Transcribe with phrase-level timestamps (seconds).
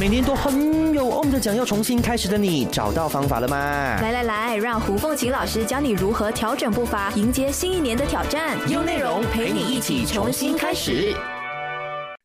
[0.00, 3.56] 每年都很有 OM 的讲要重新开始的你，找到方法了吗？
[4.00, 8.58] 来来来，让胡凤琴老师教你如何调整步伐，迎接新一年的挑战。
[8.70, 11.14] 优内容陪你一起重新开始。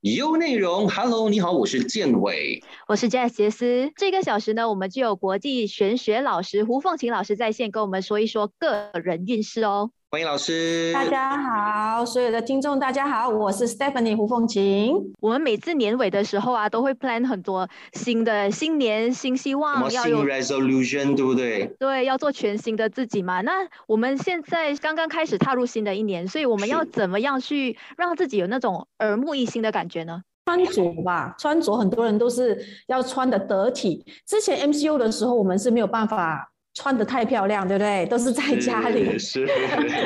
[0.02, 3.92] 有内容，Hello，你好，我是建伟，我是 Jess 杰斯。
[3.98, 9.92] 这个小时呢，我们就有国际玄学老师胡凤琴老师在线跟我们说一说个人运势哦。
[10.10, 14.96] 欢迎老师，大家好，所有的听众大家好，我是 Stephanie 胡凤琴。
[15.20, 21.66] 我们每次年尾的时候啊，都会 plan 很多新的新年新希望，要有 resolution，对不对？
[21.78, 23.42] 对，要做全新的自己嘛。
[23.42, 30.22] 那我们现在刚刚开始踏入新的一年，所以我们要怎么样去让自己有那种耳目一新的感觉呢？
[30.46, 34.06] 穿着吧，穿着很多人都是要穿的得体。
[34.26, 36.54] 之前 MCU 的时候，我们是没有办法。
[36.78, 38.06] 穿的太漂亮，对不对？
[38.06, 39.18] 都是在家里。
[39.18, 39.44] 是。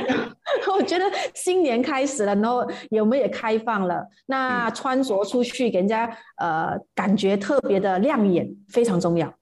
[0.73, 2.65] 我觉得新年开始了，然后
[3.01, 9.33] 我们也开放了，那穿着出去给人家呃感觉特别的亮眼，非常重要。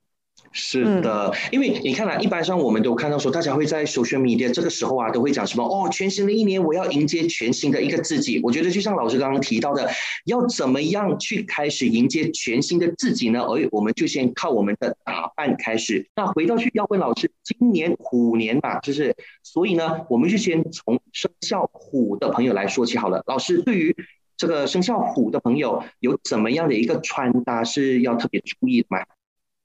[0.52, 8.40] 是的，因为你看啊，一般上我们都看到说，大家会在 social media 这个时候啊，都会讲什么哦，全新的一年我要迎接全新的一个自己。
[8.44, 9.90] 我觉得就像老师刚刚提到的，
[10.26, 13.42] 要怎么样去开始迎接全新的自己呢？
[13.42, 16.08] 而我们就先靠我们的打扮开始。
[16.16, 23.24] 那回到去要问老师，今年虎年嘛，就是所以呢，我们就先从生肖虎的朋友来说起好了。
[23.28, 23.96] 老师对于
[24.36, 29.00] 这个生肖虎的朋友，有怎么样的一个穿搭是要特别注意的吗？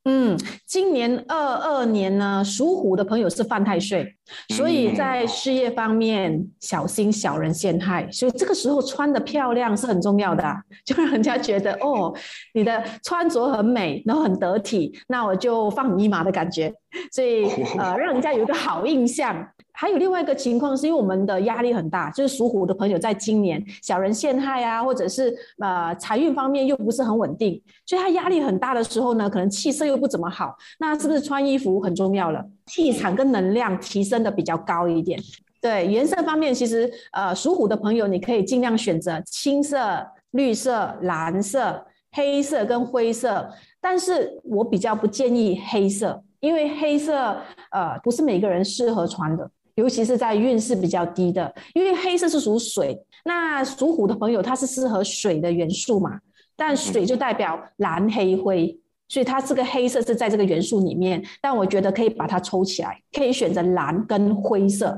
[0.05, 4.14] 嗯，今年二二年呢，属虎的朋友是犯太岁，
[4.55, 10.44] 所以在事业方面小心小人陷害，所以这个时候穿的漂亮是很重要的，
[10.84, 12.14] 就让人家觉得哦，
[12.52, 16.72] 你的穿着很美，然后很得体，那我就放你一马的感觉，
[17.10, 19.48] 所以呃， 让人家有一个好印象。
[19.77, 30.56] 还有另外一个情况，是因为我们的压力很大，就是属虎的朋友在今年小人陷害啊，或者是呃财运方面又不是很稳定，所以他压力很大的时候呢，可能气色又不怎么好。
[30.78, 32.44] 那是不是穿衣服很重要了？
[32.66, 35.20] 气场跟能量提升的比较高一点。
[35.61, 43.50] 对颜色方面，其实呃属虎的朋友，你可以尽量选择青色、绿色、蓝色、黑色跟灰色，
[43.81, 47.37] 但是我比较不建议黑色，因为黑色
[47.71, 49.50] 呃不是每个人适合穿的。
[49.74, 56.18] 尤其是在运势比较低的，因为黑色是属水，那属虎的朋友他是适合水的元素嘛，
[56.56, 64.96] 但水就代表蓝黑灰，所以它这个黑色是在这个元素里面，但我觉得可以把它抽起来，可以选择蓝跟灰色，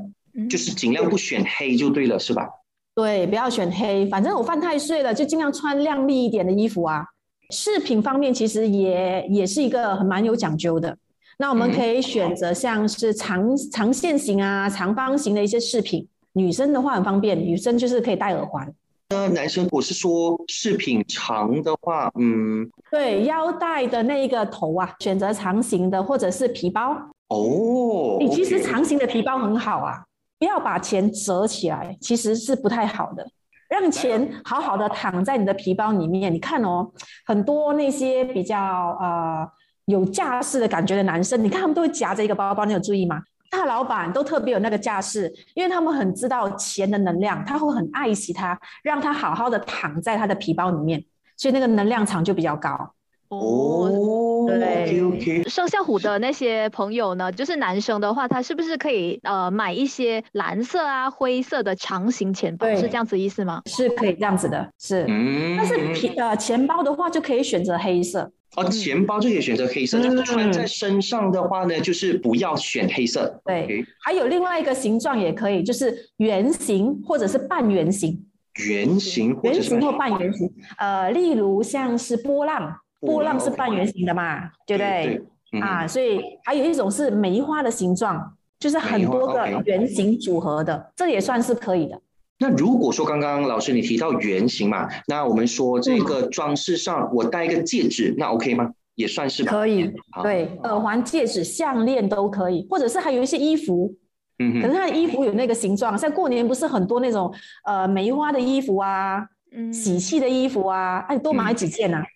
[0.50, 2.46] 就是尽量不选黑就对了，是吧？
[2.94, 7.04] 对，不要选黑，反正我犯太岁了，就尽量穿亮丽一点的衣服啊。
[7.50, 10.96] 饰品方面其实也也是一个很蛮有讲究的。
[11.38, 16.08] 那我们可以选择像是长长线型啊、长方形的一些饰品。
[16.32, 18.66] 女生的话很方便，女生就是可以戴耳环。
[19.10, 26.96] 那男生我是说饰品长的话，嗯，对，腰带的那个头啊，选择长型的或者是皮包。
[27.28, 30.02] 哦，你其实长型的皮包很好啊，
[30.38, 33.26] 不要把钱折起来，其实是不太好的。
[33.68, 36.32] 让钱好好的躺在你的皮包里面。
[36.32, 36.90] 你看哦，
[37.26, 38.58] 很多那些比较
[38.98, 39.46] 呃。
[39.86, 43.22] 有架势的感觉的男生，你看他们都会夹着一个包包，你有注意吗？
[43.50, 51.02] 大老板都特别有那个架势，因为他们很知道钱的能量，他会很爱惜它，让它好好的躺在他的皮包里面，
[51.36, 52.92] 所以那个能量场就比较高。
[53.28, 55.42] 哦，对。
[55.48, 62.68] 生肖虎的那些朋友呢，就是男生的话，他是不是可以呃买一些蓝色啊、灰色的长形钱包？
[62.76, 63.62] 是这样子意思吗？
[63.66, 65.04] 是可以这样子的，是。
[65.08, 65.56] 嗯。
[65.56, 68.30] 但是皮呃钱包的话，就可以选择黑色。
[68.56, 73.40] 哦，钱包就可以选择黑色，但是穿在身上的话呢，就是不要选黑色。
[73.44, 78.26] 对，还有另外一个形状也可以，就是圆形或者是半圆形。
[78.66, 80.50] 圆形，圆形或半圆形。
[80.78, 85.22] 呃，例如像是波浪，波浪是半圆形的嘛，对不对？
[85.60, 92.00] 啊，所以还有一种是梅花的形状，就是很多个圆形组合的，这也算是可以的。
[92.38, 98.70] 那如果说刚刚老师你提到圆形嘛，那我们说这个装饰上我戴一个戒指，那 OK 吗？
[98.94, 99.92] 也算是可以，
[100.22, 103.94] 对，耳环、戒指、项链都可以，或者是还有一些衣服，
[104.38, 107.32] 嗯，可能它的衣服有那个形状，像过年不是很多那种
[107.66, 111.98] 呃梅花的衣服啊，嗯，喜气的衣服啊，哎，多买几件呐。
[111.98, 112.15] 嗯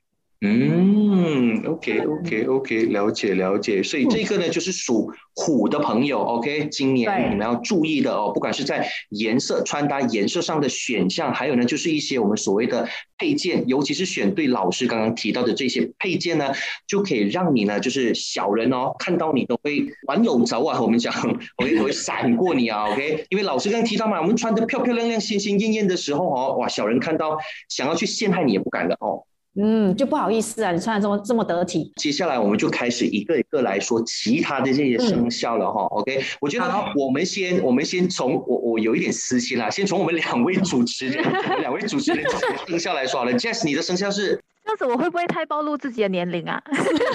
[1.67, 3.83] ，OK OK OK，了解了解。
[3.83, 12.89] 所以这个呢，就是属虎的朋友，OK，今年你们要注意的哦，不管是在颜色、穿搭颜色上的选项，还有呢，就是一些我们所谓的
[13.19, 16.51] 配件，尤其是选对老师刚刚提到的这些配件呢，
[16.87, 20.81] 就可以让你呢，就是小人哦，看到你都会玩有着啊。
[20.81, 21.13] 我们讲，
[21.59, 23.27] 我会会闪过你啊，OK。
[23.29, 27.37] 因为老师刚刚提到嘛，我们穿的漂漂亮亮、鲜鲜艳艳的时候哦，哇，小人看到
[27.69, 29.27] 想要去陷害你也不敢的哦。
[29.61, 31.93] 嗯，就不好意思啊，你穿的这么这么得体。
[31.97, 35.83] 接下来我们就开始一个一个来说其他的这些生肖了哈。
[35.91, 41.25] OK，我觉得我们先我们先从我我有一点私心啦，先从我们两位主持人
[41.61, 42.25] 两位主持人
[42.69, 43.33] 生肖来说好了。
[43.33, 44.41] Jess，你的生肖是？
[44.63, 46.63] 这样子我会不会太暴露自己的年龄啊？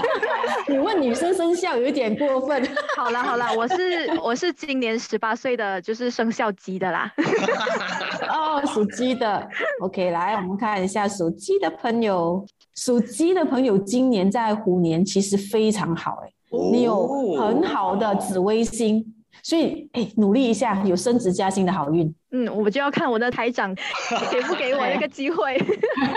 [0.68, 2.68] 你问女生生肖有一点过分。
[2.98, 7.14] 好了好了，我是我是今年十八岁的，就是生肖鸡的啦。
[8.28, 9.48] 哦，属鸡的。
[9.82, 12.46] OK，来我们看一下属鸡的朋友。
[12.76, 16.30] 属鸡的朋友今年在虎年其实非常好，哎，
[16.72, 19.14] 你有很好的紫微星。
[19.44, 22.14] 所以，哎，努力一下，有升职加薪的好运。
[22.32, 23.76] 嗯，我就要看我的台长
[24.32, 25.58] 给不给我一个机会。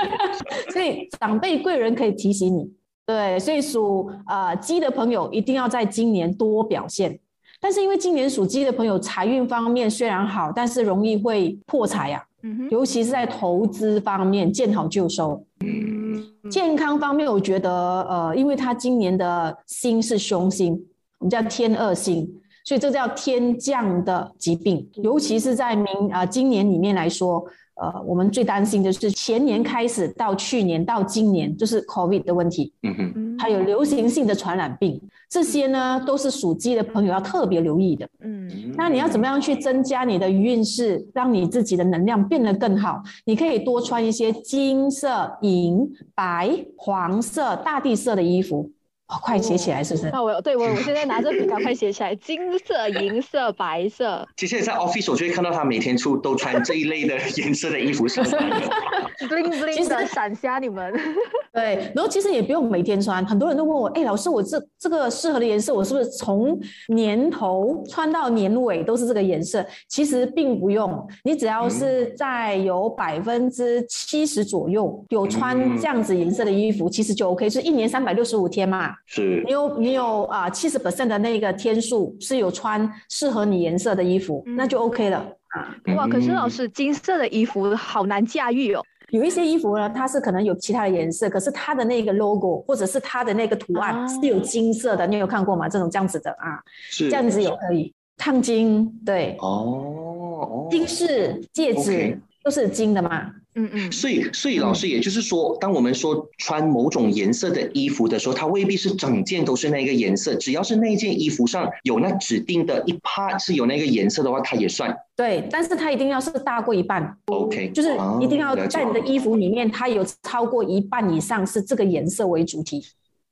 [0.72, 2.72] 所以，长辈贵人可以提醒你。
[3.04, 7.18] 对，所以属啊鸡的朋友一定要在今年多表现。
[7.60, 12.24] 但是，因为今年属鸡的朋友财运方面虽然好，但是容易会破财呀。
[12.42, 12.70] 嗯哼。
[12.70, 15.44] 尤其是在投资方面，见好就收。
[15.60, 16.24] 嗯。
[16.50, 17.70] 健康方面，我觉得
[18.02, 20.72] 呃，因为他今年的星是凶星，
[21.18, 22.28] 我们叫天二星。
[22.64, 27.42] 所以这叫天降的疾病，尤其是在明啊今年里面来说，
[27.80, 43.02] 呃，我们最担心的是前年开始到去年到今年，就是 COVID 的问题，嗯哼，还有流行性的传染病，这些呢都是属鸡的朋友要特别留意的，嗯，那你要怎么样去增加你的运势，让你自己的能量变得更好？
[43.24, 48.70] 你可以多穿一些金色、银、白、黄色、大地色的衣服。
[49.08, 50.10] 哦，快写起来，是不是？
[50.10, 52.14] 那我对我我现在拿着笔，赶快写起来。
[52.28, 54.26] 金色、银色、白色。
[54.36, 60.92] 其实，在 office 我就会看到他每天出都穿这一类的颜色的衣服，是 bling bling 的闪瞎你们。
[61.54, 63.24] 对，然后其实也不用每天穿。
[63.24, 66.58] 很多人都问我，哎，老师，我这这个适合的颜色，我是不是从
[66.88, 69.64] 年头穿到年尾都是这个颜色？
[69.88, 77.48] 其实并不用，你只要是在有百分之七十左右有穿这样子颜色的衣服，其实就 OK。
[77.48, 78.94] 是一年三百六十五天嘛。
[79.06, 79.42] 是。
[79.46, 85.18] 你有你有啊七十 percent 的那个天数是有穿适合你颜色的衣服，那就 OK 了。
[85.48, 85.74] 啊。
[85.96, 88.82] 哇，可是老师金色的衣服好难驾驭哦。
[89.10, 95.66] 有一些衣服呢，它是可能有其他的颜色，可是它的那个 logo 或者是它的那个图案是有金色的，你有看过吗？
[95.66, 96.60] 这种这样子的啊，
[96.90, 97.94] 是这样子也可以。
[98.18, 99.36] 烫金，对。
[99.40, 103.30] 哦，金饰戒指都是金的嘛。
[103.56, 114.96] 嗯嗯，所以所以老师也就是说，当我们说穿某种颜色的衣服的时候，它未必是整件都是那个颜色，只要是那件衣服上有那指定的一 part 是有那个颜色的话，它也算。
[115.14, 117.18] 对，但是它一定要是大过一半。
[117.26, 117.90] OK，就是
[118.22, 122.82] 一定要在你的衣服里面，它有超过一半以上是这个颜色为主题。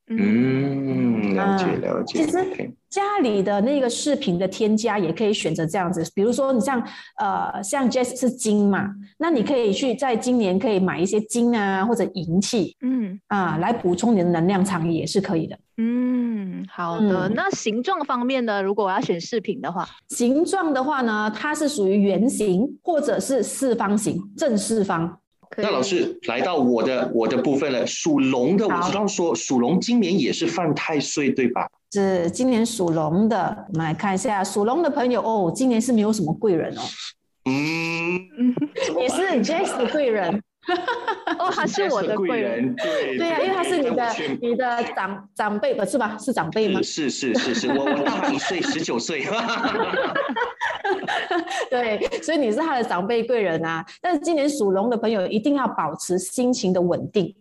[0.08, 2.24] 嗯，了解了解。
[2.24, 2.38] 其实
[2.88, 6.80] 家里的那个饰品的添加也可以选择这样子，比如说你像
[7.18, 8.88] 呃像 Jess 是金嘛，
[9.18, 15.58] 那你可以去在今年可以买一些金啊或者银器，嗯啊来补充你的能量场也是可以的。
[15.78, 17.28] 嗯，好的。
[17.34, 18.62] 那形状方面呢？
[18.62, 25.18] 如果我要选饰品的话，形状的话呢，它是属于圆形或者是四方形，正四方。
[25.56, 31.68] 那老师来到我的我的部分了，属龙的我知道说属龙今年也是犯太岁对吧？
[31.92, 36.80] 是今年属龙的，我们来看一下属龙的朋友哦，今年是没有什么贵人哦。
[37.48, 38.20] 嗯，
[39.00, 40.42] 也是 Jess 的贵人。
[41.38, 46.16] 哦，他是我的贵人，对对呀，因为他是你的你的长长辈，不是吧？
[46.18, 46.82] 是长辈吗？
[46.82, 49.24] 是是是是，我我大一岁，十九岁。
[51.70, 53.84] 对，所以你是他的长辈贵人啊。
[54.00, 57.34] 但是今年属龙的朋友一定要保持心情的稳定，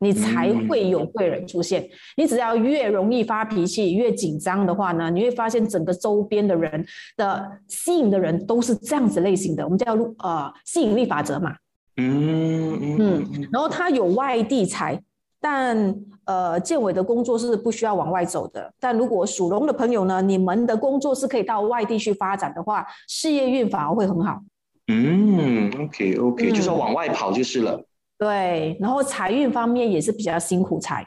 [0.00, 1.88] 你才会有贵人出现。
[2.16, 9.64] 你只要越容易发脾气、越紧张的话呢，你会发现整个周边的人的吸引的人都是这样子类型的。
[9.64, 11.54] 我们叫呃吸引力法则嘛。
[11.96, 15.00] 嗯嗯，然后他有外地财，
[15.40, 18.72] 但呃建委的工作是不需要往外走的。
[18.80, 24.40] 但如果属龙的朋友呢，你们的工作是可以到外地去发展的话，事业运反而会很好。
[24.88, 27.84] 嗯，OK OK，就是要往外跑就是了。
[28.18, 31.06] 对，然后财运方面也是比较辛苦财。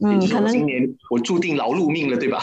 [0.00, 2.40] 嗯，可能今年我注定劳碌命了，对吧？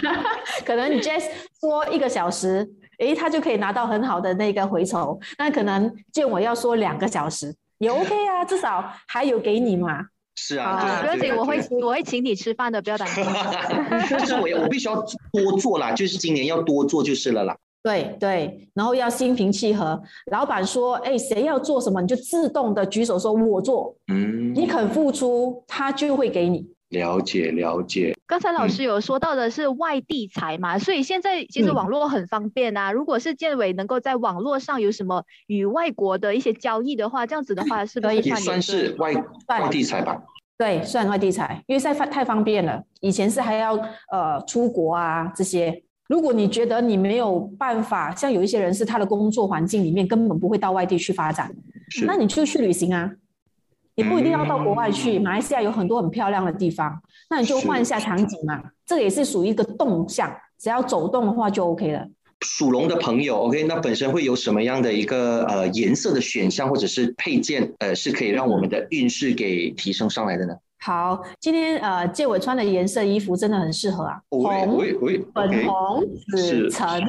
[0.64, 1.26] 可能你 just
[1.60, 2.68] 说一个小时。
[2.98, 5.20] 诶，他就可以拿到很好的那个回酬。
[5.36, 10.00] 那可能见我要说两个小时也 OK 啊，至少还有给你嘛。
[10.36, 13.24] 是啊，不要紧，我会我会请你吃饭的，不要担心。
[14.18, 14.94] 就是我我必须要
[15.32, 17.56] 多做啦，就是今年要多做就是了啦。
[17.82, 20.02] 对对，然后要心平气和。
[20.32, 23.94] 老板说，哎，谁要做什么，你就自动的举手说我做。
[24.08, 26.66] 嗯，你肯付出，他就会给你。
[26.88, 28.15] 了解了解。
[28.26, 32.90] 刚才老师有说到的是外地财嘛，所以现在其实网络很方便啊。
[32.90, 39.14] 如果是建委能够在网络上有什么与外国的一些交易的话，这样子的话是可以也算是外
[39.46, 40.20] 外地财吧？
[40.58, 42.82] 对，算外地财，因为在太方便了。
[43.00, 43.74] 以前是还要
[44.10, 45.82] 呃出国啊这些。
[46.08, 51.52] 如果你觉得你没有办法，像有一些人是他的工作环境里面根本不会到外地去发展，
[52.06, 53.10] 那你就去旅行啊。
[53.96, 58.62] 也不一定要到国外去，马来西亚有很多很漂亮的地方，那你就换一下场景嘛。
[58.86, 62.06] 这个也是属于一个动向，只要走动的话就 OK 了。
[62.42, 70.54] 属龙的朋友，OK，那本身会有什么样的一个呃颜色的选项或者是配件，呃，是可以让我们的运势给提升上来的呢？
[70.78, 74.78] 好，今天呃，建伟穿的颜色衣服真的很适合啊，红、
[75.34, 76.04] 粉红、
[76.36, 77.00] 紫、橙。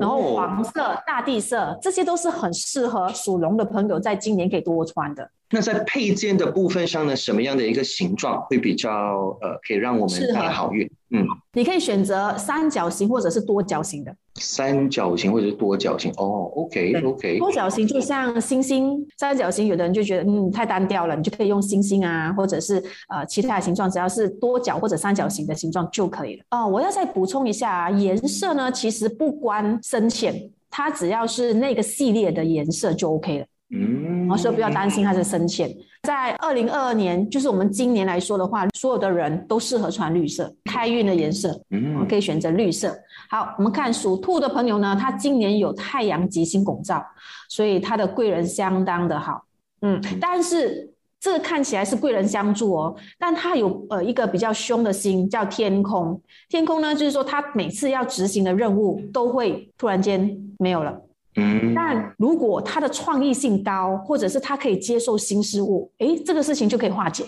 [0.00, 5.30] 然后黄色、大地色，这些都是很适合属龙的朋友在今年可以多穿的。
[5.50, 10.90] 那在配件的部分上呢，什么样的一个形状会比较呃，可以让我们带来好运？
[11.12, 14.14] 嗯，你可以选择三角形或者是多角形的。
[14.36, 17.38] 三角形或者是多角形哦，OK OK。
[17.38, 26.44] 多角形就像星星，三角形有的人就觉得嗯太单调了，你就可以用星星啊，或者是呃其他的形状，只要是多角或者三角形的形状就可以了。
[26.50, 33.46] 哦，我要再补充一下啊，颜色呢其实不关深浅，它只要是那个系列的颜色就 OK 了。
[33.74, 35.70] 嗯，所以不要担心它是深浅。
[36.02, 42.92] 在二零二二年，就是我们今年来说的话，所有的人都适合穿绿色，开运的颜色，嗯，可以选择绿色。
[43.30, 47.04] 好，我们看属兔的朋友呢，他今年有太阳吉星拱照，
[47.48, 49.44] 所以他的贵人相当的好，
[49.82, 61.00] 嗯，但是这个看起来是贵人相助哦，但他有呃一个比较凶的星叫天空，天空呢就是说他每次要执行的任务都会突然间没有了。
[61.36, 67.24] 嗯，但如果他的创意性高，或者是他可以接受新事物，诶，这个事情就可以化解。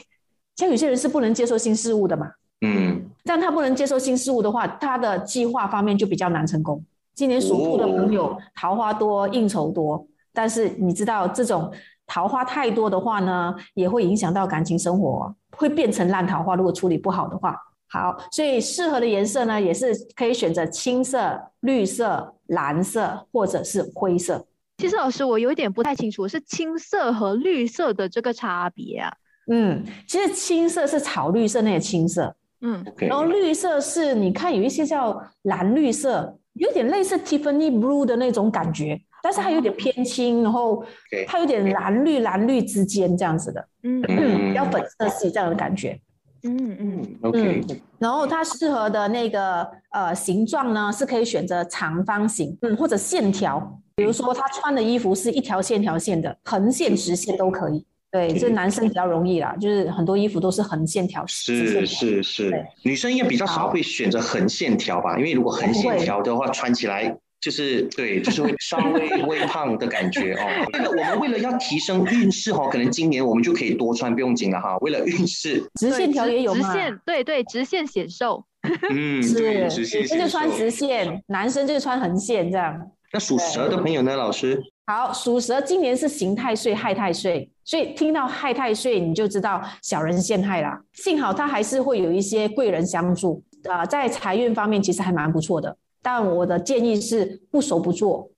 [0.57, 2.31] 像有些人是不能接受新事物的嘛，
[2.61, 6.85] 嗯，但他不能接受新事物的话，他的计划方面就比较难成功。
[7.15, 11.73] 今年属兔的朋友，桃花多，应酬多，但是你知道这种
[12.07, 16.55] 桃花太多的话呢，也会影响到感情生活，会变成烂桃花。
[16.55, 17.59] 如果处理不好的话。
[17.95, 24.45] 好，所以适合的颜色呢，也是可以选择青色、绿色、蓝色或者是灰色。
[24.79, 29.13] 其实老师，我有一点不太清楚，是青色和绿色的这个差别啊。
[29.49, 40.85] 嗯，其实青色是草绿色那个青色，嗯，然后绿色是你看有一些叫蓝绿色，有点类似 Tiffany Blue 的那种感觉，但是它有点偏青，然后
[41.29, 45.97] 它有点蓝绿蓝绿之间这样子的，嗯，比较粉色系这样的感觉。
[46.45, 47.65] 嗯嗯，OK。
[47.99, 53.81] 然后它适合的那个呃形状呢，是可以选择长方形，嗯，或者线条。
[53.97, 57.87] 比如说他穿的衣服是一条线条线的，横线、直线都可以。
[58.11, 61.25] 对，这男生比较容易啦，就是很多衣服都是横线条。
[61.27, 67.17] 是是是，女生也比较少会选择横线条吧，因为如果横线条的话，穿起来。
[67.45, 70.47] 就是对，就是会稍微 微胖的感觉哦。
[70.73, 74.79] 为了我们为了要提升运势哈，可能今年我们就可以多穿，不用紧了哈。
[74.79, 78.43] 为了运势，直线条也有直线对对，直线显瘦。
[78.91, 82.81] 嗯， 是女生就穿直线，男生就穿横线这样。
[83.13, 84.59] 那属蛇的朋友呢，老师？
[84.87, 90.81] 好，属蛇今年是刑太岁、害太岁，所以听到害太岁你就知道小人陷害啦。
[90.95, 95.77] 幸好他还是会有一些贵人相助啊，在财运方面其实还蛮不错的。
[96.05, 98.31] 但我的建议是不熟不做，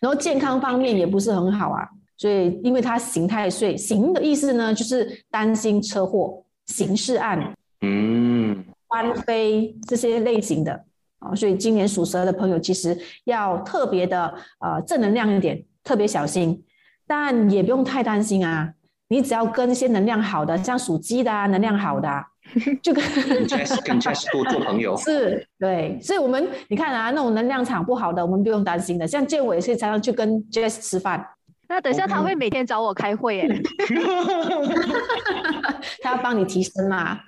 [0.00, 10.84] 然后健康方面也不是很好啊，所以因为他刑太岁，刑的意思呢就是担心车祸、刑事案、嗯、官非这些类型的
[11.18, 16.64] 啊，所以今年属蛇的朋友其实要特别的呃正能量一点，特别小心，
[17.04, 18.72] 但也不用太担心啊，
[19.08, 22.08] 你只要跟一些能量好的，像属鸡的啊，能量好的。
[22.82, 23.04] 就 跟
[23.46, 29.06] Jess 跟 Jess 多做朋友，是对，所以我们你看啊，那种能量场不好的，我们不用担心的。
[29.06, 31.24] 像建伟是常常去跟 Jess 吃饭，
[31.68, 33.48] 那等下他会每天找我开会耶，
[36.02, 37.20] 他要帮你提升嘛。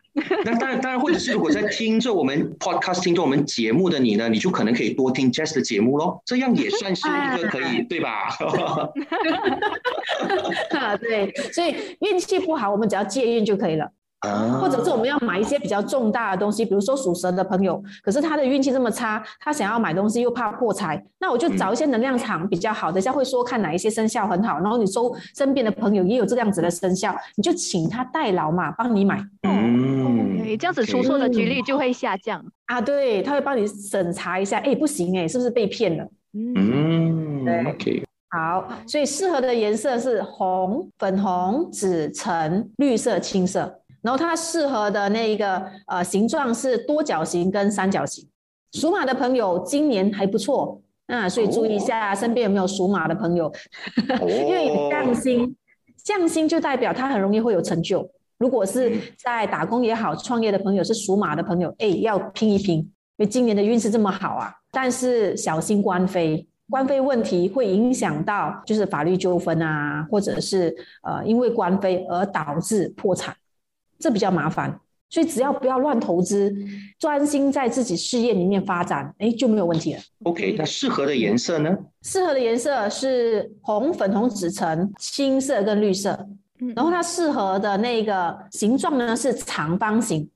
[0.45, 8.29] 那当然当然，或者是如果在听着我们 podcast 听着我们节目的你呢，你就可能可以多听 Jess 的节目喽，这样也算是一个可以，对吧？
[10.71, 13.89] 啊，对，所以运气不好，我们只要借运就可以了。
[14.61, 29.25] 或者是我们要买一些比较重大的东西，比如说属蛇的朋友，可是他的运气这么差，他想要买东西又怕破财，那我就找一些能量场比较好的，下会说看哪一些生肖很好，然后你周身边的朋友也有这样子的生肖，你就请他代劳嘛，帮你买。
[29.43, 32.81] 嗯，这样子出错的几率就会下降啊。
[32.81, 36.07] 对，他会帮你审查一下，哎，不行哎，是不是被骗了？
[36.35, 38.05] 嗯，对。
[38.33, 43.80] 好，所以适合的颜色是红、粉红、紫、橙、绿色、青色。
[44.03, 48.27] 然后它适合的那个呃形状是多角形跟三角形。
[48.73, 53.53] 属马的朋友今年还不错，啊所以注意一下身边有没有属马的朋友，
[54.23, 55.57] 因为匠心，
[56.05, 58.09] 匠心就代表他很容易会有成就。
[58.39, 64.55] 如果是在打工也好，创业的朋友是属马的朋友，哎，要拼一拼，因为今年的运势这么好啊。
[64.71, 73.35] 但是小心官非，官非问题会影响到就是法律纠纷啊，或者是呃因为官非而导致破产，
[74.01, 74.81] 这比较麻烦。
[75.13, 76.55] 所以只要不要乱投资，
[76.97, 80.01] 专心在自己事业里面发展，哎，就没有问题了。
[80.23, 81.77] OK，那适合的颜色呢？
[82.03, 86.29] 适合的颜色是红、粉红、紫橙、青色跟绿色。
[86.61, 90.31] 嗯，然后它适合的那个形状呢是长方形。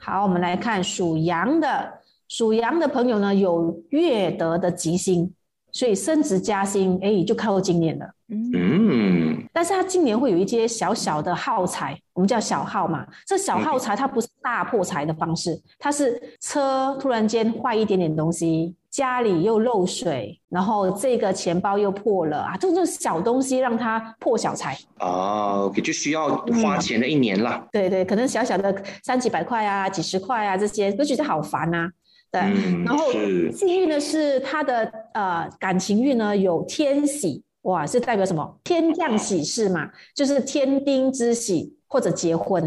[0.00, 5.32] 好，我们来看属羊的，属羊的朋友呢有月德的吉星。
[5.78, 8.10] 所以升职加薪，哎，就靠今年了。
[8.26, 13.06] 嗯，但是他今年会有一些小小的耗材，我们叫小耗嘛。
[13.24, 24.76] 这小耗材，它不是大破财的方式，它是车突然间坏一点点东西，家里又漏水，然后这个钱包又破了啊，这种小东西让他破小财。
[24.98, 27.64] 哦，就需要花钱的一年了。
[27.70, 31.88] 对对，可能小小的三几百块啊，几十块啊，这些都觉得好烦啊。
[32.30, 32.40] 对，
[32.84, 33.10] 然后
[33.52, 38.58] 幸运的是他的呃感情运呢有天喜，哇，是代表什么？
[38.64, 42.62] 天降喜事嘛，就是天丁之喜或者结婚。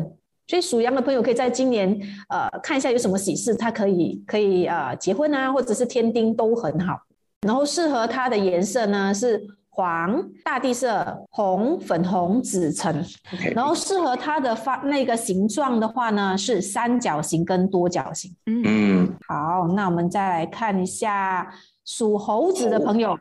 [0.47, 1.97] 所以属羊的朋友可以在今年
[2.29, 6.99] 呃看一下有什么喜事，他可以可以呃结婚啊，或者是天丁都很好。
[7.45, 9.41] 然后适合他的颜色呢是。
[9.73, 13.03] 黄、大地色、红、粉红、紫橙，
[13.55, 18.35] 然后适合它的发那个形状的话呢，是三角形跟多角形。
[18.45, 21.49] 嗯，好，那我们再来看一下
[21.85, 23.17] 属猴子的朋友。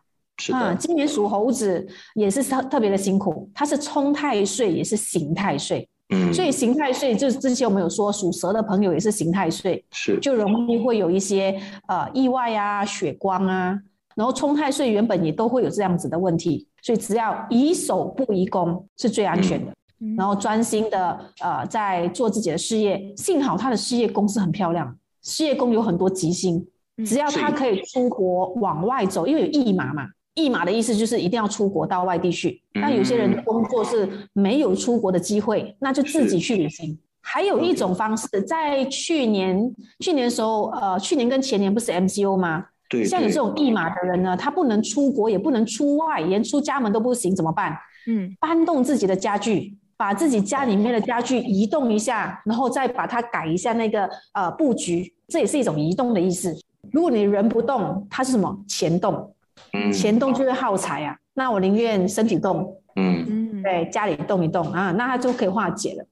[0.52, 5.86] 啊，今年属猴子也是特特别的辛苦，它是冲太岁，也是刑太岁。
[6.08, 13.78] 嗯，所以刑太岁就是之前我们有说，属蛇的朋友也是刑太岁，是就容易会有一些呃意外啊、血光啊。
[14.20, 19.72] 然后冲太岁原本也都会有这样子的问题，所以只要宜守不宜攻是最安全的。
[20.14, 26.62] 然后专心的呃在做自己的事业，幸好他的事业宫是很漂亮，事业宫有很多吉星，
[27.06, 32.60] 只要他可以出国往外走，因为有驿马嘛，驿马的意思就是一定要出国到外地去。
[32.74, 36.98] 但有些人的工作是没有出国的机会，那就自己去旅行。
[37.22, 42.66] 还有一种方式，在去年去年的时候，呃，去年跟前年不是 MCO 吗？
[43.04, 47.76] 像你这种一码的人呢，他不能出国，也不能出外，连出家门都不行，怎么办？
[48.06, 56.54] 嗯，搬动自己的家具，把自己家里面的家具移动一下，然后再把它改一下那个呃布局，这也是一种移动的意思。
[56.90, 58.58] 如果你人不动，它是什么？
[58.66, 59.32] 钱动，
[59.92, 61.16] 钱动就会耗财啊。
[61.34, 66.04] 那我宁愿身体动，嗯嗯，对，家里动一动啊，那它就可以化解了。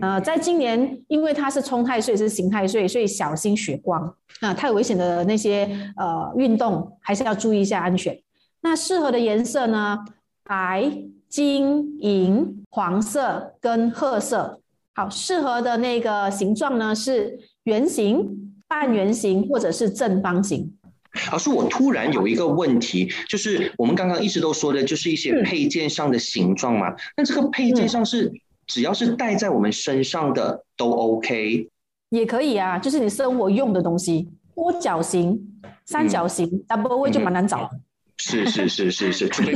[0.00, 8.18] 呃，在今年，因为它是冲太岁，是刑太岁，所以小心血光啊，太危险的那些呃运动还是要注意一下安全。
[8.62, 9.98] 那适合的颜色呢？
[10.42, 10.90] 白、
[11.28, 14.60] 金、银、黄色跟褐色。
[14.94, 20.72] 好，适合的那个形状呢是圆形、半圆形或者是正方形。
[21.30, 26.94] 老师，我突然有一个问题，就是我们刚刚一直都说的，就是一些配件上的形状嘛。
[27.16, 28.32] 那这个配件上是？
[28.66, 31.68] 只要是戴在我们身上的都 OK，
[32.10, 35.38] 也可以啊，就是你生活用的东西，多角形、
[35.84, 37.70] 三角形，double way 就蛮难找。
[38.16, 39.52] 是是是是是， 除非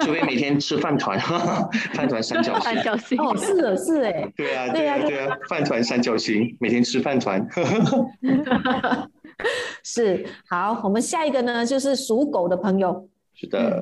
[0.00, 1.18] 除非每天吃饭团，
[1.94, 3.20] 饭团三角形。
[3.20, 4.32] 哦，是的，是哎。
[4.36, 7.46] 对啊，对啊，对啊，饭团三角形，每天吃饭团。
[9.84, 13.08] 是好，我们下一个呢，就是属狗的朋友。
[13.34, 13.80] 是的，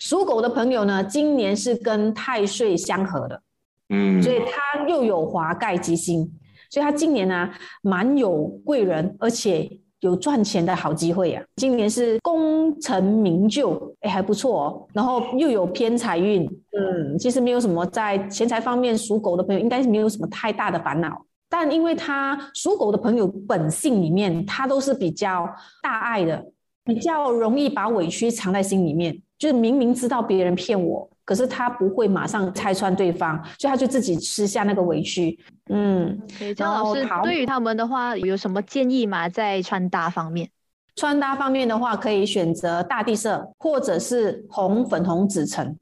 [0.00, 3.42] 属狗的朋友呢，今年是跟太岁相合的。
[3.88, 6.30] 嗯，所以他又有华盖吉星，
[6.70, 7.50] 所以他今年呢
[7.82, 9.70] 蛮有贵人，而且
[10.00, 11.42] 有赚钱的好机会呀。
[11.56, 14.86] 今年是功成名就，哎还不错哦。
[14.92, 16.44] 然后又有偏财运，
[16.76, 21.24] 嗯，其实没有什么在钱财方面，属狗的朋友应该是没有什么太大的烦恼。
[21.48, 25.48] 但因为他属狗的朋友本性里面，他都是比较
[25.80, 26.44] 大爱的，
[26.84, 31.08] 比较容易把委屈藏在心里面，就是明明知道别人骗我。
[31.26, 35.38] 可是他不会马上拆穿对方，所以他就自己吃下那个委屈。
[35.68, 36.18] 嗯，
[36.56, 39.28] 张老师对于他们的话有什么建议吗？
[39.28, 40.48] 在穿搭方面，
[40.94, 45.76] 穿搭方面的话，可以选择大地色或者是红、粉红、紫橙。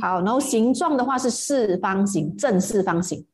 [0.00, 3.26] 好，然后形状的话是四方形，正四方形。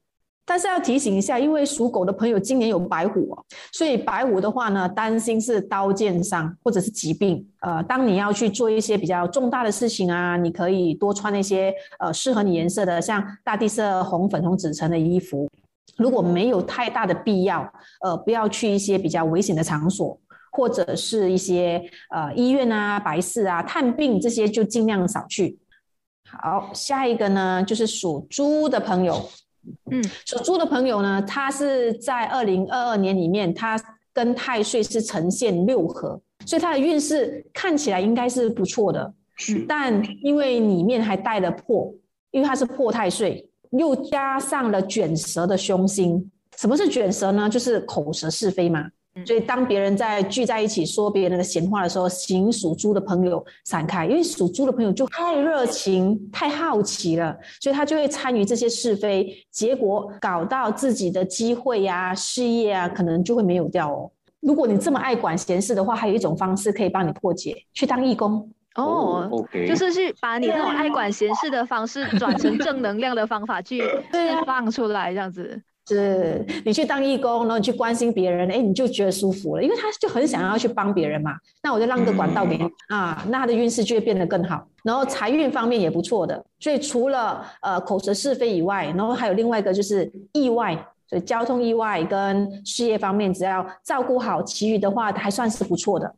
[0.45, 3.39] 但是要提醒一下，因为属狗的朋友今年有白虎，
[3.73, 7.47] 所以白虎的话呢，担心是刀剑伤或者是疾病。
[7.61, 15.49] 呃，当你要去做一些比较重大的事情啊，你可以多穿那些呃适合你颜色的，像大地色、红、粉红、紫橙的衣服。
[15.97, 17.73] 如果没有太大的必要，
[18.03, 20.19] 呃，不要去一些比较危险的场所，
[20.51, 25.59] 或者是一些呃医院啊、白事啊、探病这些，就尽量少去。
[26.29, 29.31] 好，下一个呢，就是属猪的朋友。
[29.91, 33.79] 嗯，属猪的朋友呢，他是在二零二二年里面，他
[34.13, 39.15] 跟太岁是呈现六合，所以他的运势看起来应该是不错的。
[39.37, 41.93] 是，但因为里面还带了破，
[42.31, 43.47] 因为他是破太岁。
[43.71, 47.49] 又加上了卷舌的凶星，什么是卷舌呢？
[47.49, 48.85] 就是口舌是非嘛。
[49.27, 64.11] 所以当别人在聚在一起说别人的闲话的时候，请属猪的朋友闪开，因为属猪的朋友就太热情、太好奇了，所以他就会参与这些是非，结果搞到自己的机会呀、事业啊，可能就会没有掉哦。
[64.41, 68.51] 如果你这么爱管闲事的话，还有一种方式可以帮你破解，去当义工。
[68.77, 73.81] 哦，OK，就是去把你那种爱管闲事的方式转成正能量的方法去
[74.15, 75.61] 释放出来，这样子。
[75.95, 81.33] 是你去当义工，然后你去关心别人，哎，你就觉得舒服了，因为他就很想要去帮别人嘛。
[81.63, 84.67] 那我就让个管道给你啊，那他的运势就会变得更好。
[84.85, 90.75] 然后财运方面也不错的，所以除了呃口舌是非以外，然后还有另外一个就是意外，
[91.09, 96.15] 所以交通意外跟事业方面，只要照顾好，其余的话还算是不错的。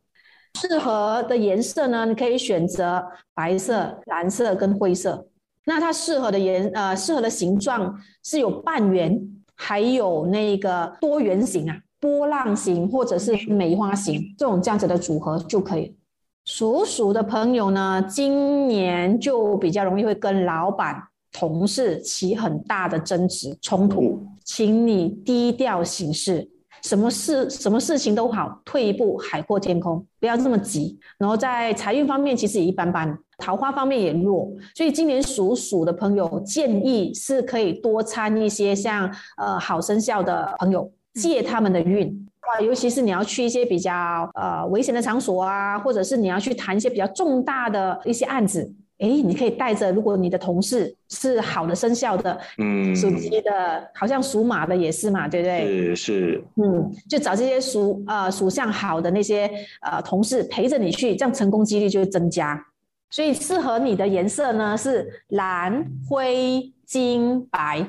[0.60, 2.04] 适合的颜色呢？
[2.04, 3.02] 你可以选择
[3.34, 5.26] 白色、蓝色跟灰色。
[5.64, 9.18] 那它适合的颜呃，适合的形状是有半圆，
[9.64, 15.96] 还有那个多圆形啊，波浪形或者是梅花形这种这样子的组合就可以。
[16.44, 26.48] 属鼠的朋友呢，今年就比较容易会跟老板、同事起很大的争执冲突，请你低调行事。
[26.82, 30.98] 什么事什么事情都好，退一步海阔天空，不要这么急。
[31.16, 42.06] 然后在财运方面其实也一般般，桃花方面也弱，所以今年属鼠的朋友建议是可以多参一些像呃好生肖的朋友借他们的运
[42.38, 48.72] 啊，尤其是你要去一些比较呃危险的场所啊，或者是你要去谈一些比较重大的一些案子。
[48.98, 55.66] 哎，你可以带着，如果你的同事是好的生肖的，嗯，属鸡的，好像属马的也是嘛，对不对？
[55.66, 59.50] 是是，嗯，就找这些属呃属相好的那些
[59.80, 62.64] 呃同事陪着你去，这样成功几率就会增加。
[63.12, 67.86] 所以适合你的颜色呢是蓝、灰、金、白，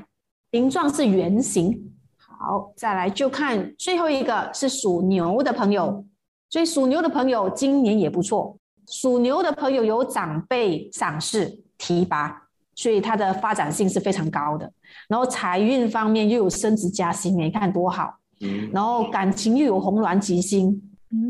[0.51, 1.91] 形状是圆形。
[2.17, 6.05] 好，再来就看最后一个是属牛的朋友，
[6.49, 8.57] 所以属牛的朋友今年也不错。
[8.85, 12.43] 属牛的朋友有长辈赏识提拔，
[12.75, 14.69] 所以他的发展性是非常高的。
[15.07, 18.13] 然后财运方面又有升职加薪，你看多好。
[18.73, 20.81] 然后感情又有红鸾吉星，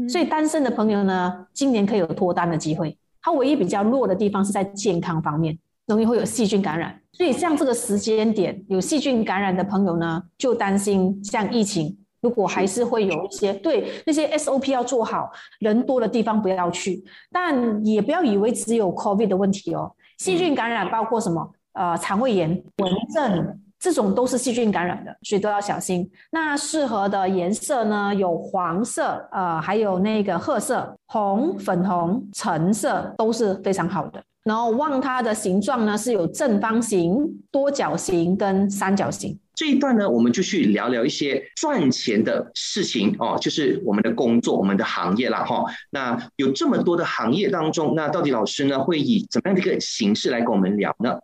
[0.10, 2.97] 所以单身的朋友呢，今年可以有脱单的机会。
[3.24, 5.58] 它唯一比较弱的地方是在健康方面，
[5.88, 7.02] 容易会有细菌感染。
[7.14, 11.98] 所以像这个时间点有细菌感染的朋友呢，就担心像疫情。
[12.22, 19.92] 如果还是会有一些对那些 SOP 要做好，人多的地方不要去，但也不要以为只有 COVID 的问题哦。
[20.20, 21.52] 细菌感染包括什么？
[21.74, 26.10] 呃，肠胃炎、蚊症这种都是细菌感染的，所以都要小心。
[26.32, 28.15] 那适合的颜色呢？
[28.15, 34.24] 有黄色，呃，还有那个褐色、红、粉红、橙色都是非常好的。
[34.46, 39.38] 然后望它的形状呢，是有正方形、多角形跟三角形。
[39.54, 45.65] 这一段呢，我们就去聊聊一些赚钱的事情哦，就是我们的工作、我们的行业啦哈。
[45.89, 51.19] 那有这么多的行业当中，那到底老师呢会以怎么样的一个形式来跟我们聊呢？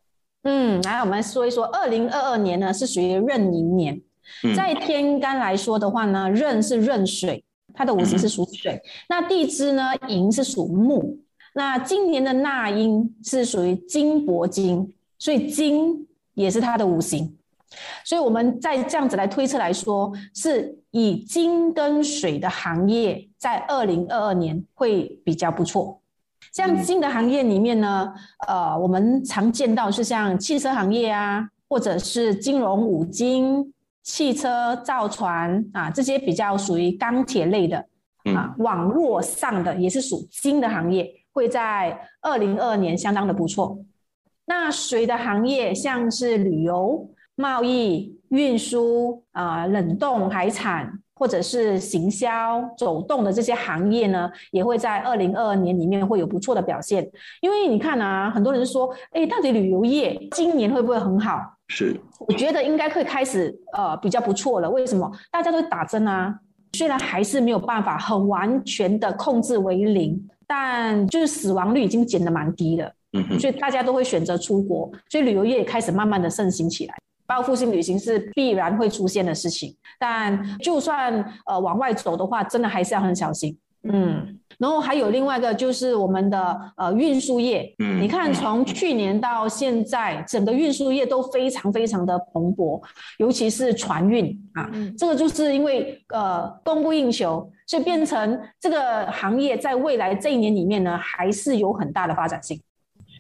[0.52, 4.02] 嗯，来我们说一说，二零二二年呢是属于壬寅年，
[4.58, 8.82] 在天干来说的话呢，壬是壬水，它的五行是属水。
[9.08, 11.20] 那地支呢，寅是属木。
[11.54, 17.38] 那今年的纳音是属于金铂金，所以金也是它的五行。
[18.04, 26.02] 所以我们再这样子来推测来说，是以金跟水的行业在二零二二年会比较不错。
[26.54, 28.14] 像金的行业里面呢，
[28.48, 37.78] 呃，我们常见到是像汽车行业啊，或者是金融五金、汽车造船啊这些比较属于钢铁类的
[38.36, 43.80] 啊，网络上的也是属金的行业，会在二零二二年相当的不错。
[44.46, 47.10] 那水的行业像是旅游。
[47.36, 57.06] 贸易、运输啊，冷冻海产，或者是行销、走动的这些行业呢，也会在二零二二年里面会有不错的表现。
[57.42, 61.42] 因为你看啊，很多人说，哎，到底旅游业今年会不会很好？
[61.68, 64.70] 是，我觉得应该会开始呃比较不错了。
[64.70, 65.12] 为什么？
[65.30, 66.34] 大家都打针啊，
[66.74, 72.90] 虽然还是没有办法很完全的控制为零，但就是死亡率已经减得蛮低了。
[73.12, 76.96] 嗯所以大家都会选择出国，所以旅游业也开始慢慢的盛行起来。
[77.30, 83.56] 报复性旅行是必然会出现的事情，但就算呃往外走的话，真的还是要很小心。
[83.84, 92.82] 嗯，然后还有另外一个就是我们的呃运输业，嗯，你看从去年到现在，整个运输业都非常非常的蓬勃，
[93.20, 102.60] 尤其是船运啊，这个就是因为呃供不应求，所以变成这个行业在未来这一年里面呢，还是有很大的发展性。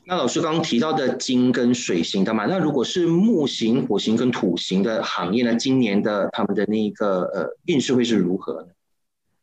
[0.09, 8.69] 那老师刚刚提到的金跟水型的嘛，那如果是木型、火型跟土型的行业呢，今年的他们的那个呃运势会是如何呢？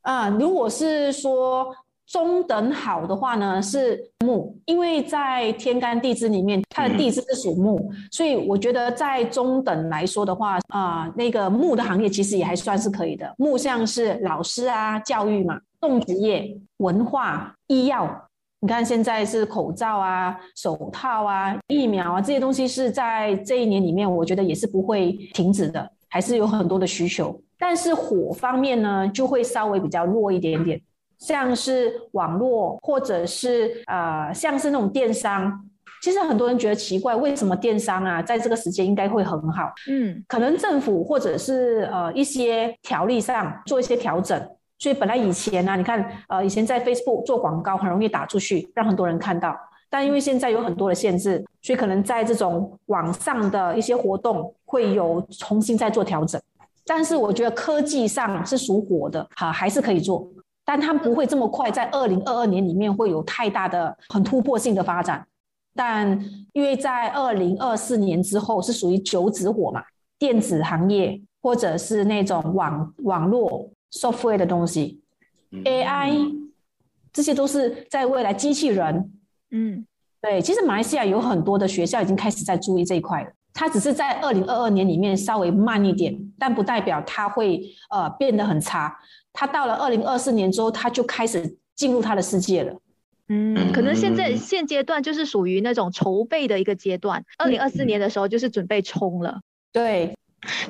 [0.03, 1.73] 啊，如果是说
[2.05, 13.33] 中等好的话呢，是木，因为在天干地支里面，它的地支是属木，所以我觉得在中等来说的话，啊，那个木的行业其实也还算是可以的。
[13.39, 18.26] 木像是老师啊、教育嘛、种植业、文化、医药。
[18.61, 27.39] 你看，现在是口罩啊、手套啊、疫苗啊这些东西，是在这一年里面，我觉得也是不会停止的，还是有很多的需求。
[27.59, 30.81] 但是火方面呢，就会稍微比较弱一点点，
[31.19, 35.53] 像是网络或者是呃，像是那种电商，
[36.03, 39.71] 其实很多人觉得奇怪，为什么电商啊，在这个时间应该会很好？
[39.89, 44.41] 嗯，可能政府或者是呃一些条例上做一些调整。
[44.79, 49.57] 所以本来以前呢，你看，呃，以前在 Facebook 做广告很容易打出去，让很多人看到。
[49.89, 56.41] 但因为现在有很多的限制，所以可能在这种网上的一些活动会有重新再做调整。
[56.85, 60.29] 但是我觉得科技上是属火的，哈，还是可以做，
[60.65, 65.27] 但它不会这么快，在二零二二年里面会有太大的很突破性的发展。
[65.75, 66.21] 但
[66.53, 69.83] 因为在二零二四年之后是属于九子火嘛，
[70.19, 73.71] 电子行业或者是那种网网络。
[73.93, 75.01] Software 的东西
[75.53, 76.33] ，AI，
[77.13, 79.13] 这些都是在未来机器人，
[79.51, 79.87] 嗯，
[80.21, 83.31] 对，其实马来西亚有很多的学校已经开始在注意这一块了。
[83.55, 88.95] 它只是在二零二二年里面稍微慢一点，但不代表它会呃变得很差。
[89.33, 92.79] 它到了二零二四年之后，它就开始进入它的世界了。
[93.29, 97.25] 嗯，可能现在现阶段就是属于那种筹备的一个阶段。
[97.39, 99.41] 二零二四年的时候就是准备冲了。
[99.73, 100.15] 对。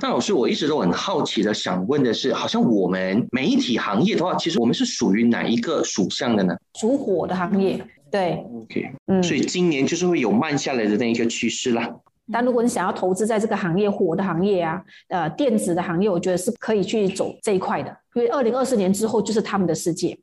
[0.01, 6.57] 那老师，我一直都很好奇的，想问的是，好像我们媒体行业的话，其实我们是属于哪一个属相的呢？
[6.79, 7.85] 属火的行业。
[8.11, 11.91] 对，OK，嗯，所以今年就是会有慢下来的那一个趋势啦。
[12.33, 20.17] 但如果你想要投资在这个行业，火的行业啊，呃，电子的行业，我觉得是可以去走这一块的，因为二零二四年之后就是他们的世界。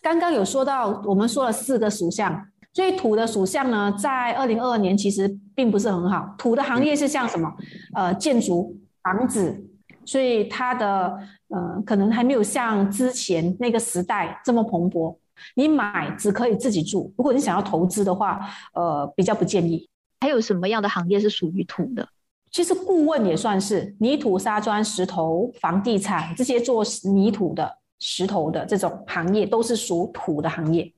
[0.00, 2.48] 刚刚有说到，我们说了四个属相。
[2.74, 6.34] 所以土的属相呢，在二零二二年其实并不是很好。
[6.38, 7.52] 土的行业是像什么？
[7.94, 9.62] 呃，建筑、房子，
[10.04, 15.14] 所以它的呃可能还没有像之前那个时代这么蓬勃。
[15.56, 18.40] 你买只可以自己住，如果你想要投资的话，
[18.74, 19.88] 呃，比较不建议。
[20.20, 22.08] 还有什么样的行业是属于土的？
[22.52, 30.92] 其实顾问也算是泥土、沙砖、石头、房地产这些做泥土的、石头的这种行业，都是属土的行业。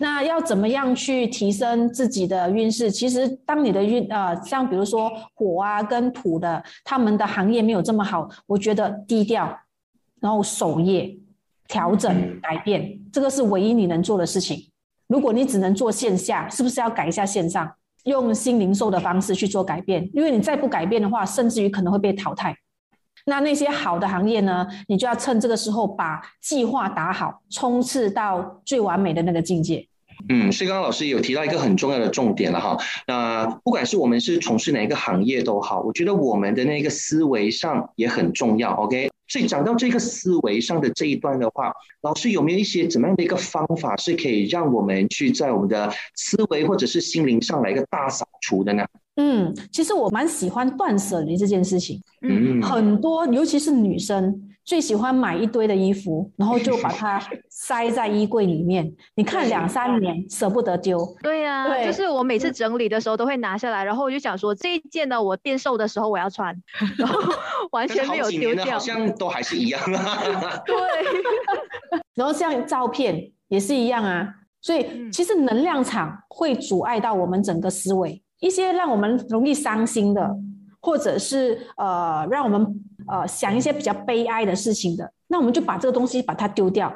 [0.00, 2.90] 那要怎么样去提升自己的运势？
[2.90, 9.58] 其实，当你的运呃，像比如说火啊跟土的，他们的行业没有这么好，我觉得低调，
[10.20, 11.16] 然后守业、
[11.66, 14.70] 调整、改变，这个是唯一你能做的事情。
[15.08, 17.68] 如果你只能做线下，是不是要改一下线上，
[18.04, 20.08] 用新零售的方式去做改变？
[20.14, 22.54] 因为你再不改变的话，甚至于可能会被淘汰。
[23.26, 24.66] 那那些好的行业呢？
[24.86, 29.87] 你就要趁这个时候把计划打好，冲刺到最完美的那个境界。
[30.28, 32.76] 嗯，所以刚刚老师有提到一个很重要的重点了哈。
[33.06, 38.72] 那不管是我们是从事哪一个行业都好，我觉得我们的那个思维上也很重要。
[38.74, 48.84] OK，所以讲到这个思维上的这一段的话，老师有没有一些怎么样的一个方法是可以让我们去在我们的思维或者是心灵上来一个大扫除的呢？
[49.16, 52.00] 嗯，其实我蛮喜欢断舍离这件事情。
[52.22, 58.86] 嗯，很多尤其是女生最喜欢买一堆的衣服，然后就把它 塞在衣柜里面。
[59.14, 60.98] 你看两三年舍不得丢。
[61.22, 66.54] 对呀，就是我每次整理的时候都会拿下来，然后我就想说这一件呢，我变瘦的时候我要穿，
[66.98, 67.18] 然后
[67.70, 70.18] 完全没有丢掉，好像都还是一样啊。
[70.66, 70.76] 对，
[72.14, 74.28] 然后像照片也是一样啊。
[74.60, 78.22] 所以其实能量场会阻碍到我们整个思维。
[78.40, 80.30] 一些让我们容易伤心的，
[80.82, 82.66] 或者是呃让我们
[83.08, 86.92] 呃想一些比较悲哀的事情的，那我们就把这个东西把它丢掉。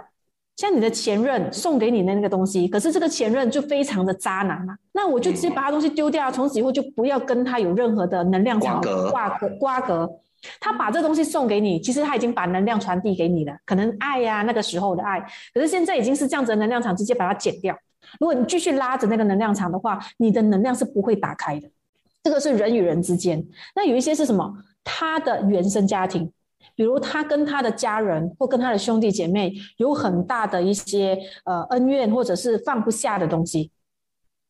[0.57, 10.09] 像你的前任送给你的那个东西，可是这个前任就非常的渣男嘛，那我就直接把他东西丢掉，从此以后就不要跟他有任何的能量场挂隔瓜葛。
[10.61, 15.21] 他把这东西送给你，其实他已经把能量传递给你了，可能爱呀那个时候的爱，
[15.55, 17.77] 可是现在已经是这样子的能量场，直接把它剪掉。
[18.19, 21.71] 如果你继续拉着那个能量场的话，你的能量是不会打开的。
[22.25, 23.43] 这个是人与人之间。
[23.75, 24.53] 那有一些是什么？
[24.85, 26.33] 他的原生家庭，
[26.75, 33.71] 比如他跟他的家人或跟他的兄弟姐妹有很大的一些呃恩怨，或者是放不下的东西，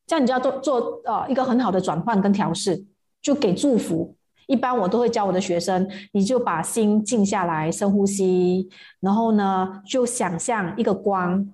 [0.07, 2.85] 这样你就要做做呃一个很好的转换跟调试，
[3.21, 4.17] 就给祝福。
[4.49, 8.69] 一般我都会教我的学生，你就把心静下来，深呼吸，
[9.01, 11.49] 然后呢，就想象一个光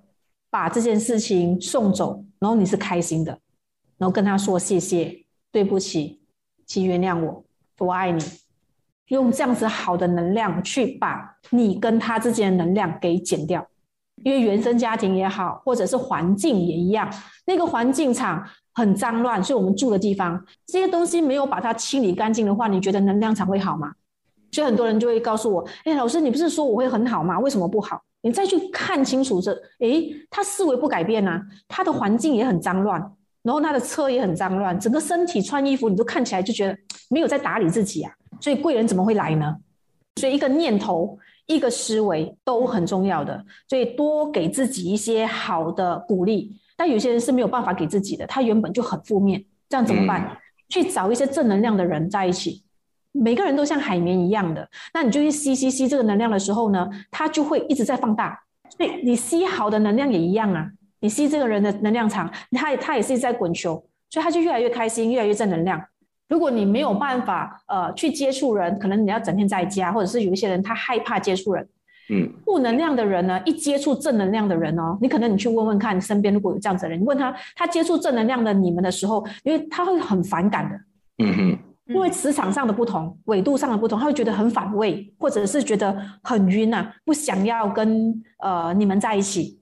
[0.50, 3.38] 把这件事情送走，然后你是开心的，
[3.98, 6.20] 然后跟他说谢谢，对不起，
[6.66, 7.44] 请原谅我，
[7.78, 8.22] 我爱你。
[9.08, 13.66] 用这样子好的能量去把你跟他之间的能量给减掉，
[14.24, 17.08] 因为原生家庭也好，或者是环境也一样，
[17.46, 18.44] 那个环境场
[18.74, 23.92] 很脏乱，所以我们住的地方这些东西没有把它清理干净的话，你觉得能量场会好吗？
[24.50, 27.38] 所以很多人就会告诉我：“哎，老师，你不是说我会很好吗？
[27.38, 33.12] 为什么不好？”你再去看清楚这，哎，他思维不改变啊，他的环境也很脏乱，
[33.48, 36.76] 然后他的车也很脏乱，整个身体穿衣服你都看起来就觉得
[37.08, 38.12] 没有在打理自己啊。
[38.42, 39.56] 所以贵人怎么会来呢？
[40.16, 43.42] 所以一个念头、一个思维都很重要的。
[43.66, 46.54] 所以多给自己一些好的鼓励。
[46.76, 50.36] 但有些人是没有办法给自己的，他原本就很负面，这样怎么办？
[50.68, 52.62] 去找一些正能量的人在一起。
[53.12, 58.38] 每个人都像海绵一样的，那你就去吸吸吸这个能量的时候呢，它就会一直在放大。
[58.76, 65.82] 所以你吸好的能量也一样啊，你吸这个人的能量场，他他也是在滚球，所以他就越来越开心，越来越正能量。
[66.28, 71.66] 如果你没有办法呃去接触人，可能你要整天在家，或者是有一些人他害怕接触人，
[72.10, 80.76] 嗯，负能量的人呢，一接触正能量的人哦，你可能你去问问看，身边如果有这样子的人，你问他，他接触正能量的你们的时候，因为他会很反感的，
[81.24, 81.58] 嗯哼，
[81.94, 89.58] 因为磁场上的不同，纬度上的不同，他会觉得很反胃，或者是觉得很晕呐，不想要跟呃你们在一起，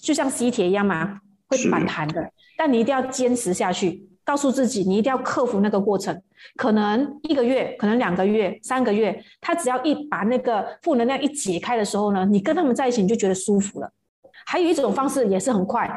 [0.00, 4.08] 就像吸铁一样嘛，会反弹的，但你一定要坚持下去。
[4.22, 6.22] 告诉自己，你一定要克服那个过程，
[6.54, 13.90] 可能一个月，可能两个月，三个月，他只要一把那个负能量一解开的时候呢，你跟他们在一起你就觉得舒服了。
[14.46, 15.90] 还有一种方式也是很快，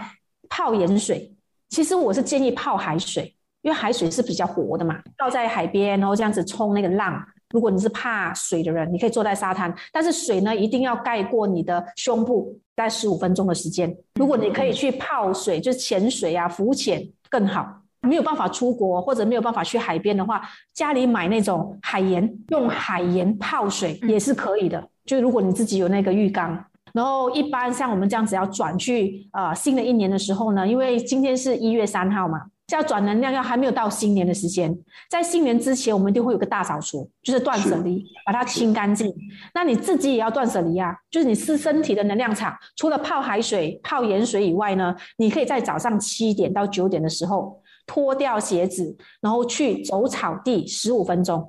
[0.49, 1.31] 泡盐水。
[1.69, 7.23] 其实我是建议泡海水，因为海水是比较活的嘛，泡在海边，然后这样子冲那个浪。
[7.51, 13.95] 如果你是怕水的人，你可以坐在沙滩，但是水呢一定要盖过你的胸部，在十五分钟的时间。
[14.15, 17.79] 如果你可以去泡水，就是潜水啊，浮潜更好。
[18.05, 20.41] 没有办法出国或者没有办法去海边的话，
[20.73, 24.89] 家里买那种海盐，用海盐泡水也是可以的。
[25.05, 34.75] 就如果你自己有那个浴缸，然后一般像我们这样子要转去啊新的一年的时候呢，因为今天是一月三号嘛，要转能量要还没有到新年的时间，
[35.09, 39.13] 在新年之前我们一定会有个大扫除，就是断舍离，把它清干净。
[39.53, 47.61] 那你自己也要断舍离啊，就是你是身体的能量场，除了泡海水、泡盐水以外呢，你可以在早上七点到九点的时候。
[47.85, 51.45] 脱掉鞋子，然后去走草地十五分钟，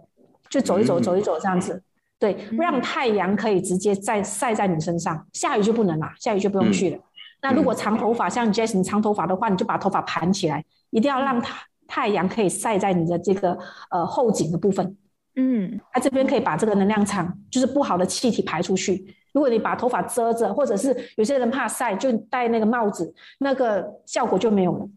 [0.51, 1.81] 就走一走，走一走这样子，
[2.19, 5.25] 对，让太阳可以直接在晒在你身上。
[5.33, 6.99] 下雨就不能了，下雨就不用去了。
[7.41, 13.59] 那如果长头发，像 Jason 长头发的话，你就把头发盘起来，一定要让太太阳可以晒在你的这个
[13.91, 14.97] 呃后颈的部分。
[15.37, 19.17] 嗯，它这边可以把这个能量场，就是不好的气体排出去。
[19.33, 24.89] 如果你把头发遮着，或者是有些人怕晒，就戴那个帽子，那个效果就没有了。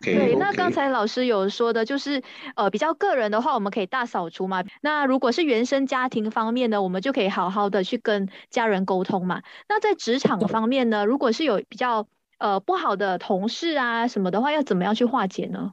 [0.00, 2.20] 对，那刚才老师有说的，就是
[2.56, 4.64] 呃，比较个人的话，我们可以大扫除嘛。
[4.82, 9.40] 那如果是原生家庭方面呢，我们就可以好好的去跟家人沟通嘛。
[9.68, 12.06] 那在职场方面呢，如果是有比较
[12.38, 15.72] 呃不好的同事啊什么的话，要怎么样去化解呢？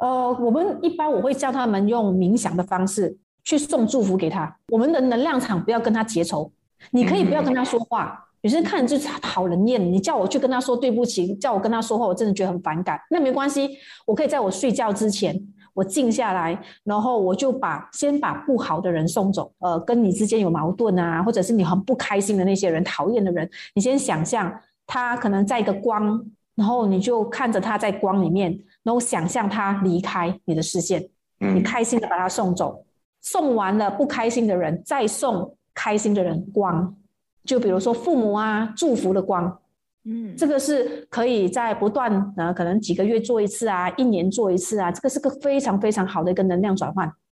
[0.00, 4.56] 呃，我们一般我会教他们用冥想的方式去送祝福给他。
[4.68, 6.50] 我们的能量场不要跟他结仇，
[6.90, 8.26] 你可以不要跟他说话。
[8.40, 12.98] 有些人看着就讨人厌，你叫我去跟他说对不起，叫我跟他说话，我真的觉得很反感。
[13.10, 15.38] 那没关系，我可以在我睡觉之前，
[15.74, 19.52] 我静下来，然后我就把先把不好的人送走。
[19.58, 24.50] 呃，跟你之间有矛盾啊，或者是你很不开心的那些人、讨厌的人，你先想象
[24.92, 26.20] 他可能在一个光，
[26.56, 28.50] 然后你就看着他在光里面，
[28.82, 32.84] 然后想象他离开你的视线，你开心的把他送走。
[33.20, 36.96] 送完了不开心的人，再送开心的人光。
[37.44, 39.60] 就比如说父母啊，祝福的光，
[40.04, 47.08] 嗯，这个是可以在不断呃，可能几个月做一次啊，一年做一次啊，这个是个非常非常好的一个能量转换。